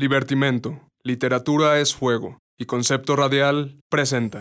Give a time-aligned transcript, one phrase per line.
[0.00, 2.38] Libertimento, Literatura es Fuego.
[2.56, 4.40] Y Concepto Radial presenta.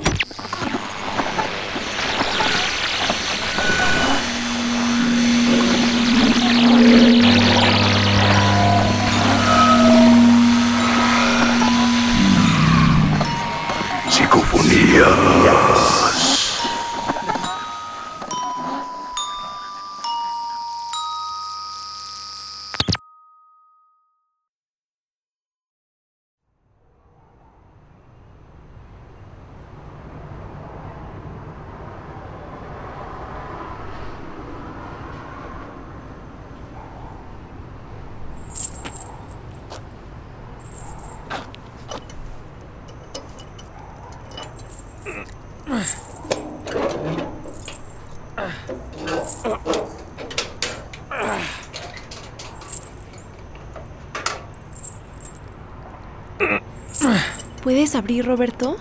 [57.70, 58.78] ¿Puedes abrir, Roberto?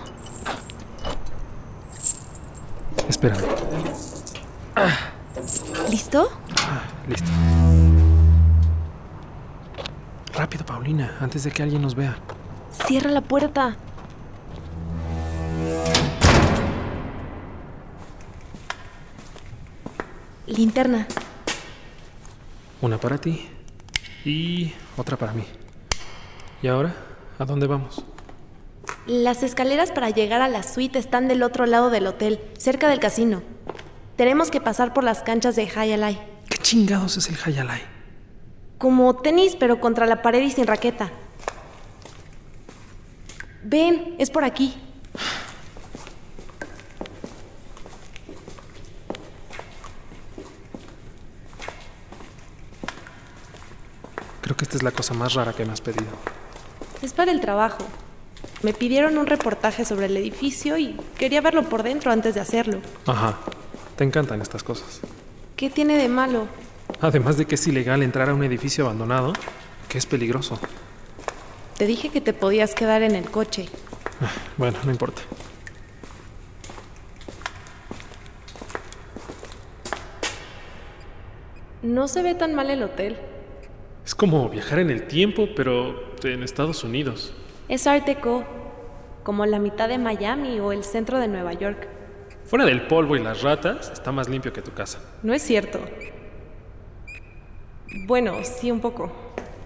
[3.06, 3.36] Espera.
[5.90, 6.30] ¿Listo?
[7.06, 7.30] Listo.
[10.32, 12.16] Rápido, Paulina, antes de que alguien nos vea.
[12.86, 13.76] Cierra la puerta.
[20.46, 21.06] Linterna.
[22.80, 23.50] Una para ti
[24.24, 25.44] y otra para mí.
[26.62, 26.94] ¿Y ahora?
[27.38, 28.02] ¿A dónde vamos?
[29.08, 33.00] Las escaleras para llegar a la suite están del otro lado del hotel, cerca del
[33.00, 33.42] casino.
[34.16, 36.20] Tenemos que pasar por las canchas de Hayalai.
[36.50, 37.80] ¿Qué chingados es el Hayalai?
[38.76, 41.10] Como tenis, pero contra la pared y sin raqueta.
[43.62, 44.76] Ven, es por aquí.
[54.42, 56.10] Creo que esta es la cosa más rara que me has pedido.
[57.00, 57.86] Es para el trabajo.
[58.62, 62.78] Me pidieron un reportaje sobre el edificio y quería verlo por dentro antes de hacerlo.
[63.06, 63.38] Ajá.
[63.96, 65.00] Te encantan estas cosas.
[65.54, 66.48] ¿Qué tiene de malo?
[67.00, 69.32] Además de que es ilegal entrar a un edificio abandonado,
[69.88, 70.58] que es peligroso.
[71.76, 73.68] Te dije que te podías quedar en el coche.
[74.56, 75.22] Bueno, no importa.
[81.82, 83.16] No se ve tan mal el hotel.
[84.04, 87.32] Es como viajar en el tiempo, pero en Estados Unidos.
[87.68, 88.44] Es Art Deco,
[89.22, 91.86] como la mitad de Miami o el centro de Nueva York.
[92.46, 95.00] Fuera del polvo y las ratas, está más limpio que tu casa.
[95.22, 95.78] No es cierto.
[98.06, 99.12] Bueno, sí, un poco.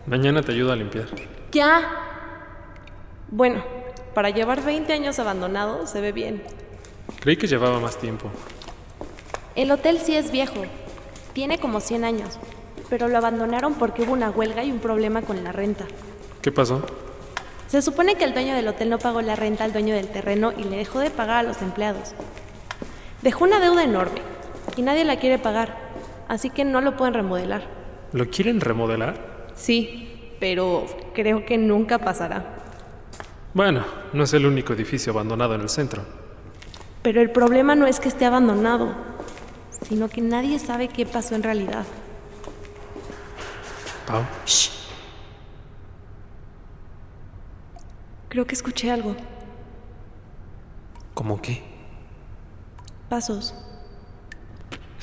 [0.07, 1.07] Mañana te ayudo a limpiar.
[1.53, 1.81] ¡Ya!
[3.29, 3.63] Bueno,
[4.15, 6.43] para llevar 20 años abandonado se ve bien.
[7.21, 8.31] Creí que llevaba más tiempo.
[9.55, 10.65] El hotel sí es viejo.
[11.35, 12.41] Tiene como 100 años.
[12.91, 15.87] Pero lo abandonaron porque hubo una huelga y un problema con la renta.
[16.43, 16.85] ¿Qué pasó?
[17.73, 20.53] Se supone que el dueño del hotel no pagó la renta al dueño del terreno
[20.55, 22.13] y le dejó de pagar a los empleados.
[23.23, 24.21] Dejó una deuda enorme
[24.77, 25.79] y nadie la quiere pagar,
[26.29, 27.67] así que no lo pueden remodelar.
[28.13, 29.49] ¿Lo quieren remodelar?
[29.55, 30.85] Sí, pero
[31.15, 32.45] creo que nunca pasará.
[33.55, 36.03] Bueno, no es el único edificio abandonado en el centro.
[37.01, 38.93] Pero el problema no es que esté abandonado,
[39.89, 41.87] sino que nadie sabe qué pasó en realidad.
[44.07, 44.25] Pau.
[44.45, 44.72] Shh.
[48.33, 49.15] Creo que escuché algo.
[51.13, 51.63] ¿Cómo qué?
[53.11, 53.55] Pasos.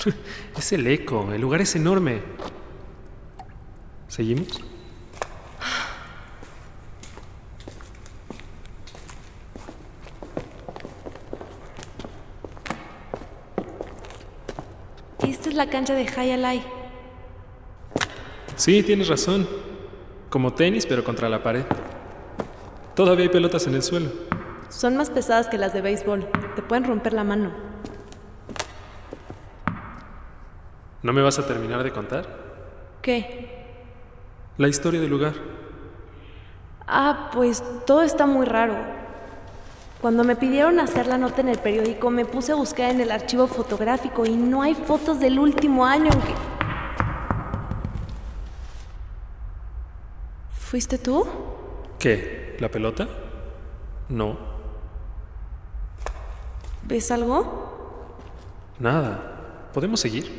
[0.58, 1.32] es el eco.
[1.32, 2.24] El lugar es enorme.
[4.08, 4.48] ¿Seguimos?
[15.22, 16.64] Esta es la cancha de Hayalai.
[18.56, 19.48] Sí, tienes razón.
[20.32, 21.66] Como tenis, pero contra la pared.
[23.00, 24.10] Todavía hay pelotas en el suelo.
[24.68, 26.30] Son más pesadas que las de béisbol.
[26.58, 27.54] Te pueden romper la mano.
[31.02, 32.28] ¿No me vas a terminar de contar?
[33.02, 33.64] ¿Qué?
[34.58, 35.32] La historia del lugar.
[36.88, 38.76] Ah, pues todo está muy raro.
[40.02, 43.12] Cuando me pidieron hacer la nota en el periódico, me puse a buscar en el
[43.12, 46.34] archivo fotográfico y no hay fotos del último año en que...
[50.52, 51.26] ¿Fuiste tú?
[51.98, 52.39] ¿Qué?
[52.60, 53.08] ¿La pelota?
[54.10, 54.38] No.
[56.84, 58.18] ¿Ves algo?
[58.80, 59.70] Nada.
[59.74, 60.30] ¿Podemos seguir?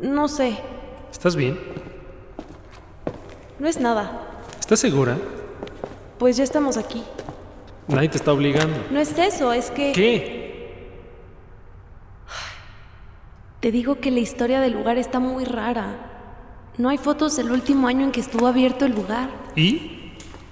[0.00, 0.58] No sé.
[1.10, 1.58] ¿Estás bien?
[3.58, 4.42] No es nada.
[4.60, 5.18] ¿Estás segura?
[6.18, 7.02] Pues ya estamos aquí.
[7.88, 8.76] Nadie te está obligando.
[8.92, 9.92] No es eso, es que...
[9.92, 10.38] ¿Qué?
[13.58, 15.96] Te digo que la historia del lugar está muy rara.
[16.76, 19.30] No hay fotos del último año en que estuvo abierto el lugar.
[19.56, 19.97] ¿Y?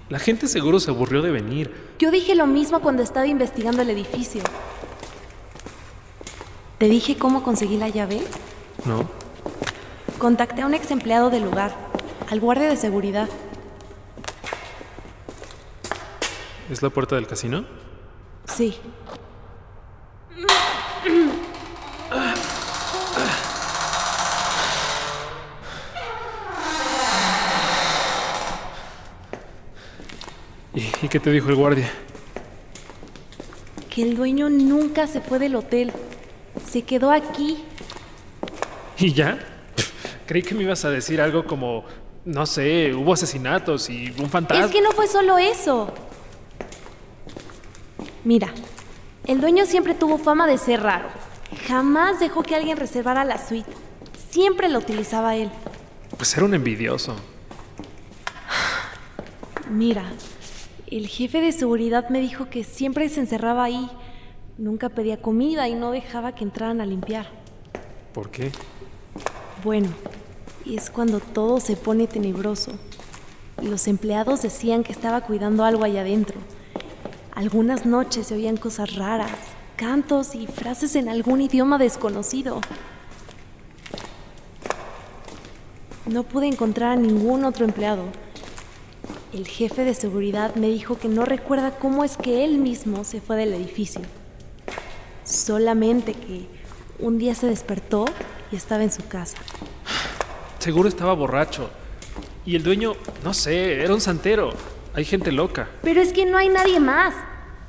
[0.08, 1.74] La gente seguro se aburrió de venir.
[1.98, 4.42] Yo dije lo mismo cuando estaba investigando el edificio.
[6.78, 8.22] ¿Te dije cómo conseguí la llave?
[8.84, 9.08] ¿No?
[10.18, 11.74] Contacté a un ex empleado del lugar,
[12.30, 13.28] al guardia de seguridad.
[16.70, 17.64] ¿Es la puerta del casino?
[18.44, 18.76] Sí.
[31.06, 31.88] ¿Y, qué te dijo el guardia?
[33.88, 35.92] Que el dueño nunca se fue del hotel.
[36.68, 37.64] Se quedó aquí.
[38.98, 39.38] ¿Y ya?
[40.26, 41.84] Creí que me ibas a decir algo como,
[42.24, 44.64] no sé, hubo asesinatos y un fantasma.
[44.64, 45.94] Es que no fue solo eso.
[48.24, 48.52] Mira,
[49.28, 51.06] el dueño siempre tuvo fama de ser raro.
[51.68, 53.70] Jamás dejó que alguien reservara la suite.
[54.30, 55.52] Siempre la utilizaba él.
[56.16, 57.14] Pues era un envidioso.
[59.70, 60.04] Mira,
[60.88, 63.90] el jefe de seguridad me dijo que siempre se encerraba ahí.
[64.56, 67.26] Nunca pedía comida y no dejaba que entraran a limpiar.
[68.14, 68.52] ¿Por qué?
[69.64, 69.88] Bueno,
[70.64, 72.72] es cuando todo se pone tenebroso.
[73.62, 76.38] Los empleados decían que estaba cuidando algo allá adentro.
[77.34, 79.32] Algunas noches se oían cosas raras,
[79.76, 82.60] cantos y frases en algún idioma desconocido.
[86.06, 88.04] No pude encontrar a ningún otro empleado.
[89.36, 93.20] El jefe de seguridad me dijo que no recuerda cómo es que él mismo se
[93.20, 94.00] fue del edificio.
[95.24, 96.46] Solamente que
[97.00, 98.06] un día se despertó
[98.50, 99.36] y estaba en su casa.
[100.58, 101.68] Seguro estaba borracho.
[102.46, 102.94] Y el dueño,
[103.24, 104.54] no sé, era un santero.
[104.94, 105.68] Hay gente loca.
[105.82, 107.14] Pero es que no hay nadie más.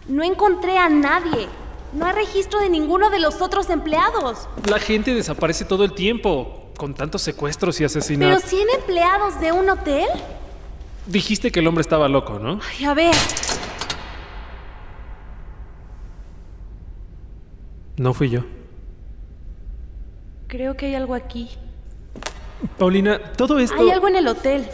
[0.07, 1.49] No encontré a nadie.
[1.91, 4.47] No hay registro de ninguno de los otros empleados.
[4.69, 8.41] La gente desaparece todo el tiempo, con tantos secuestros y asesinatos.
[8.49, 10.07] ¿Pero 100 empleados de un hotel?
[11.07, 12.59] Dijiste que el hombre estaba loco, ¿no?
[12.69, 13.15] Ay, a ver.
[17.95, 18.41] No fui yo.
[20.47, 21.49] Creo que hay algo aquí.
[22.77, 23.79] Paulina, todo esto...
[23.79, 24.67] Hay algo en el hotel.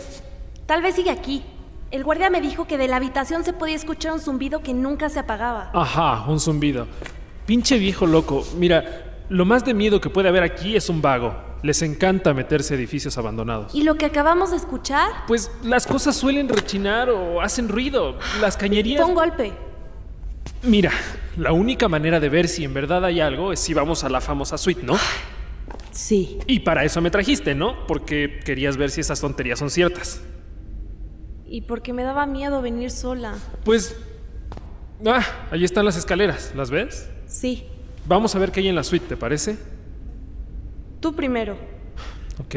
[0.66, 1.44] Tal vez sigue aquí.
[1.92, 5.10] El guardia me dijo que de la habitación se podía escuchar un zumbido que nunca
[5.10, 5.70] se apagaba.
[5.74, 6.88] Ajá, un zumbido.
[7.46, 8.44] Pinche viejo loco.
[8.58, 11.53] Mira, lo más de miedo que puede haber aquí es un vago.
[11.64, 13.74] Les encanta meterse a edificios abandonados.
[13.74, 15.10] ¿Y lo que acabamos de escuchar?
[15.28, 18.20] Pues las cosas suelen rechinar o hacen ruido.
[18.42, 19.02] Las cañerías...
[19.02, 19.54] Fue un golpe.
[20.62, 20.92] Mira,
[21.38, 24.20] la única manera de ver si en verdad hay algo es si vamos a la
[24.20, 24.98] famosa suite, ¿no?
[25.92, 26.38] Sí.
[26.48, 27.88] Y para eso me trajiste, ¿no?
[27.88, 30.22] Porque querías ver si esas tonterías son ciertas.
[31.46, 33.36] Y porque me daba miedo venir sola.
[33.64, 33.96] Pues...
[35.06, 37.10] Ah, ahí están las escaleras, ¿las ves?
[37.26, 37.68] Sí.
[38.06, 39.58] Vamos a ver qué hay en la suite, ¿te parece?
[41.04, 41.58] Tú primero.
[42.40, 42.56] Ok.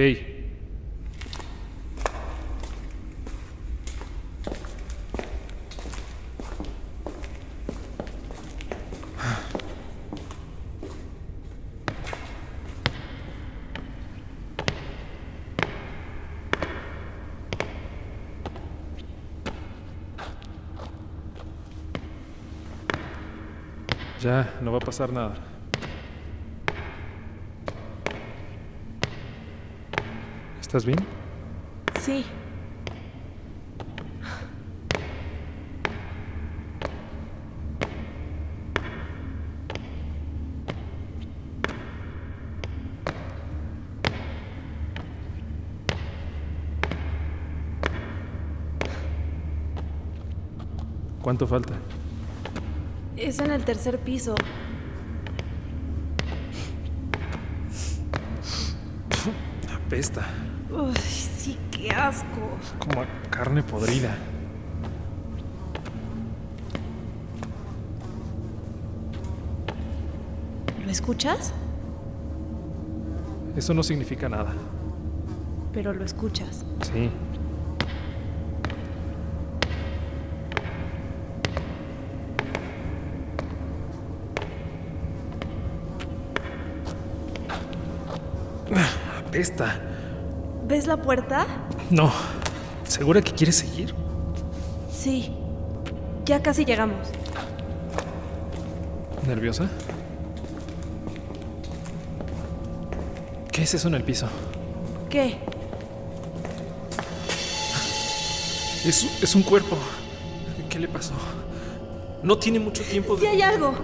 [24.23, 25.56] Ya, no va a pasar nada.
[30.77, 30.99] ¿Estás bien?
[32.03, 32.23] Sí.
[51.23, 51.73] ¿Cuánto falta?
[53.17, 54.35] Es en el tercer piso.
[59.75, 60.46] Apesta.
[60.77, 62.27] Uy, sí, qué asco.
[62.79, 64.15] Como a carne podrida.
[70.85, 71.55] ¿Lo escuchas?
[73.57, 74.53] Eso no significa nada.
[75.73, 76.67] Pero lo escuchas.
[76.93, 77.11] Sí.
[89.27, 89.96] Apesta.
[90.67, 91.47] ¿Ves la puerta?
[91.91, 92.13] No.
[92.85, 93.95] ¿Segura que quieres seguir?
[94.93, 95.33] Sí.
[96.25, 97.09] Ya casi llegamos.
[99.27, 99.69] ¿Nerviosa?
[103.53, 104.29] ¿Qué es eso en el piso?
[105.09, 105.39] ¿Qué?
[108.85, 109.77] Es, es un cuerpo.
[110.69, 111.15] ¿Qué le pasó?
[112.23, 113.29] No tiene mucho tiempo Sí de...
[113.29, 113.75] hay algo.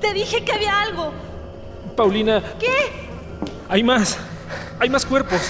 [0.00, 1.12] Te dije que había algo.
[1.96, 2.68] Paulina, ¿Qué?
[3.68, 4.18] hay más.
[4.78, 5.40] Hay más cuerpos.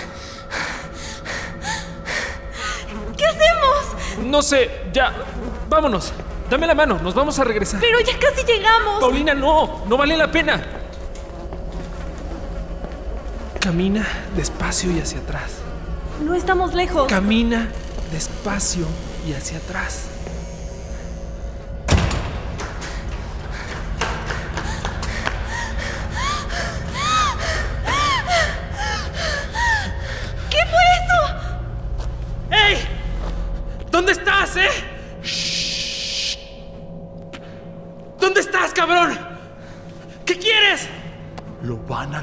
[3.17, 4.03] ¿Qué hacemos?
[4.27, 5.13] No sé, ya.
[5.69, 6.13] Vámonos.
[6.51, 7.81] Dame la mano, nos vamos a regresar.
[7.81, 9.01] Pero ya casi llegamos.
[9.01, 10.63] Paulina, no, no vale la pena.
[13.61, 14.07] Camina
[14.37, 15.59] despacio y hacia atrás.
[16.23, 17.09] No estamos lejos.
[17.09, 17.69] Camina
[18.13, 18.87] despacio
[19.27, 20.07] y hacia atrás.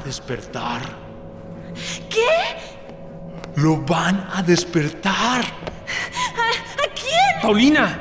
[0.04, 0.82] Despertar.
[2.08, 3.60] ¿Qué?
[3.60, 5.42] Lo van a despertar.
[5.42, 7.42] ¿A, a quién?
[7.42, 7.98] Paulina,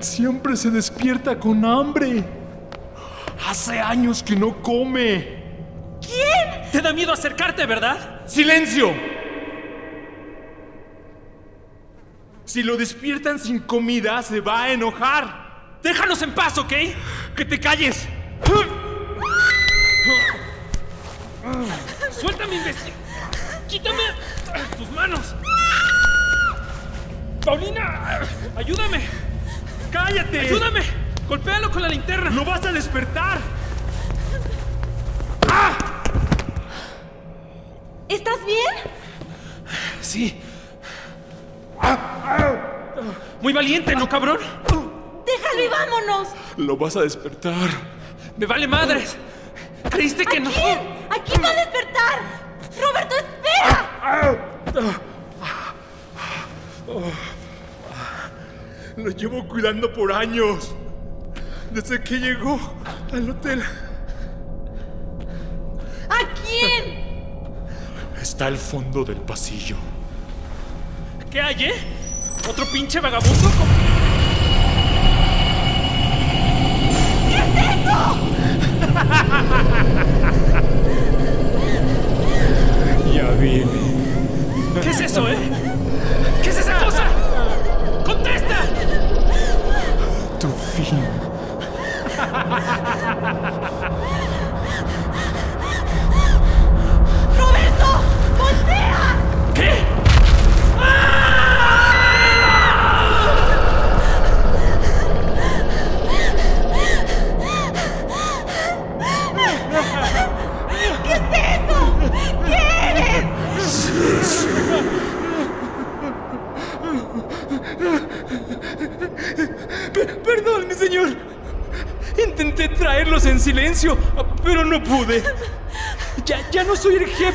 [0.00, 2.22] Siempre se despierta con hambre.
[3.48, 5.42] Hace años que no come.
[6.00, 6.70] ¿Quién?
[6.70, 8.22] te da miedo acercarte, ¿verdad?
[8.26, 8.92] ¡Silencio!
[12.44, 15.78] Si lo despiertan sin comida, se va a enojar.
[15.82, 16.72] Déjanos en paz, ¿ok?
[17.36, 18.08] ¡Que te calles!
[22.10, 22.92] ¡Suéltame, imbécil!
[23.68, 24.02] ¡Quítame
[24.76, 25.34] tus manos!
[27.44, 28.20] ¡Paulina!
[28.56, 29.04] ¡Ayúdame!
[29.90, 30.40] ¡Cállate!
[30.40, 30.80] ¡Ayúdame!
[31.28, 32.30] ¡Golpéalo con la linterna!
[32.30, 33.38] ¡Lo vas a despertar!
[38.08, 38.74] ¿Estás bien?
[40.00, 40.40] Sí.
[43.40, 44.38] Muy valiente, ¿no, cabrón?
[45.26, 46.28] Déjalo y vámonos.
[46.56, 47.68] Lo vas a despertar.
[48.36, 49.16] ¡Me vale madres!
[49.90, 50.50] ¿Creíste que ¿A no?
[50.50, 50.93] quién?
[51.14, 52.18] ¿A quién va a despertar?
[52.80, 54.38] Roberto, espera.
[58.96, 60.74] Lo llevo cuidando por años.
[61.70, 62.58] Desde que llegó
[63.12, 63.62] al hotel.
[66.08, 67.04] ¿A quién?
[68.20, 69.76] Está al fondo del pasillo.
[71.30, 71.74] ¿Qué hay, eh?
[72.48, 73.48] ¿Otro pinche vagabundo?
[73.50, 73.94] con-
[77.30, 77.44] Ya
[83.44, 83.70] viene.
[84.82, 85.36] ¿Qué es eso, eh?
[86.42, 87.04] ¿Qué es esa cosa?
[88.04, 88.56] ¡Contesta!
[90.40, 90.98] Tu fin.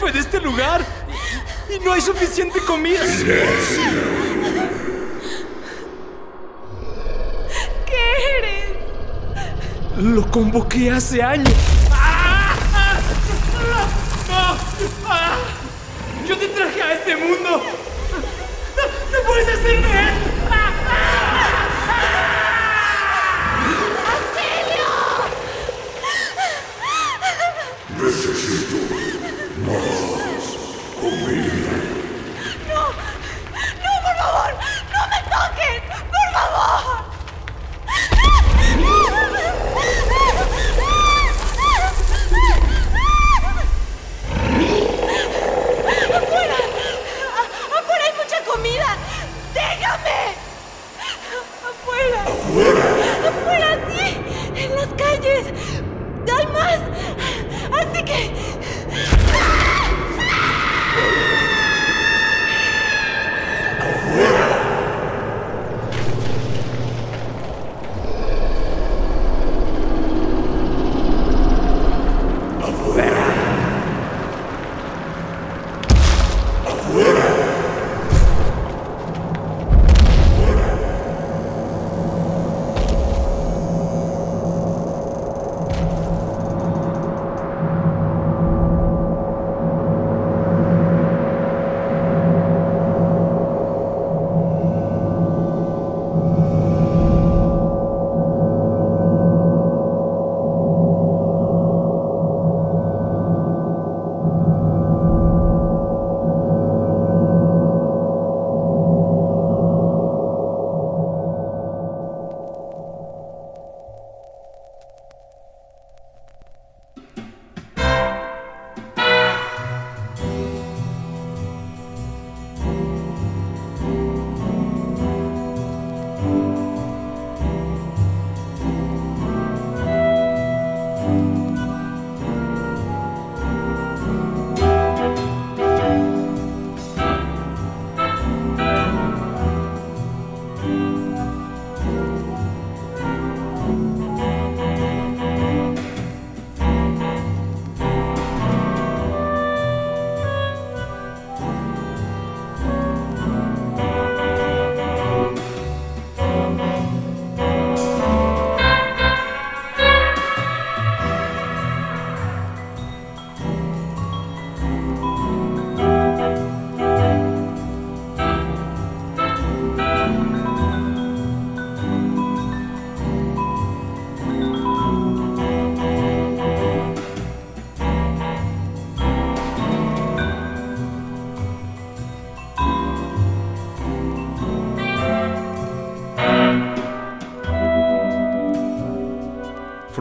[0.09, 0.85] jefe de este lugar.
[1.69, 3.01] Y no hay suficiente comida.
[7.85, 8.03] ¿Qué
[8.37, 8.77] eres?
[9.97, 11.53] Lo convoqué hace años.
[16.27, 17.49] ¡Yo te traje a este mundo!
[17.49, 19.98] ¡No, no puedes hacerme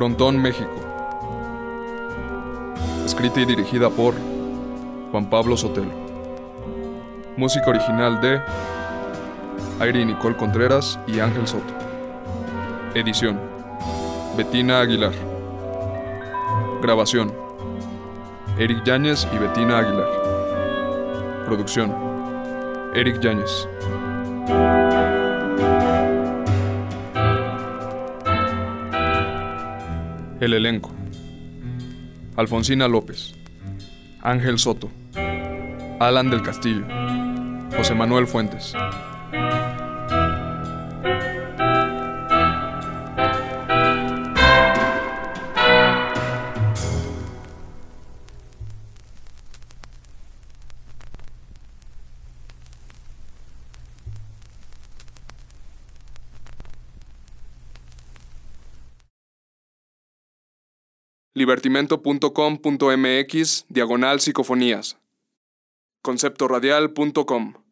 [0.08, 0.70] Frontón, México.
[3.04, 4.14] Escrita y dirigida por
[5.10, 5.92] Juan Pablo Sotelo.
[7.36, 8.40] Música original de
[9.80, 11.74] Aire Nicole Contreras y Ángel Soto.
[12.94, 13.38] Edición.
[14.34, 15.12] Betina Aguilar.
[16.80, 17.30] Grabación.
[18.56, 21.44] Eric Yáñez y Betina Aguilar.
[21.44, 21.94] Producción.
[22.94, 23.68] Eric Yáñez.
[30.40, 30.92] El elenco.
[32.36, 33.34] Alfonsina López.
[34.22, 34.88] Ángel Soto.
[35.98, 36.84] Alan del Castillo.
[37.76, 38.72] José Manuel Fuentes.
[61.38, 64.98] libertimento.com.mx diagonal psicofonías.
[66.02, 67.67] Conceptoradial.com